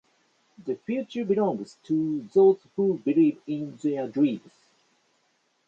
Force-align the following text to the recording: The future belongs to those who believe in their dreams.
The 0.57 0.77
future 0.77 1.23
belongs 1.23 1.77
to 1.83 2.27
those 2.33 2.65
who 2.75 2.97
believe 3.05 3.39
in 3.45 3.77
their 3.83 4.07
dreams. 4.07 4.71